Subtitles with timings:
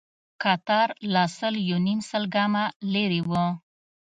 [0.41, 2.63] کتار لا سل يونيم سل ګامه
[2.93, 3.31] لرې و.